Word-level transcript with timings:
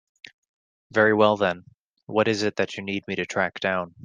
Very 0.91 1.13
well 1.13 1.37
then, 1.37 1.63
what 2.07 2.27
is 2.27 2.41
it 2.41 2.55
that 2.55 2.75
you 2.75 2.81
need 2.81 3.03
me 3.07 3.13
to 3.17 3.25
track 3.27 3.59
down? 3.59 3.93